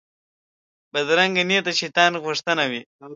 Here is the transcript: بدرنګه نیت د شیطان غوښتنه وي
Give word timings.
بدرنګه 0.93 1.43
نیت 1.49 1.63
د 1.67 1.69
شیطان 1.79 2.11
غوښتنه 2.23 2.63
وي 2.71 2.81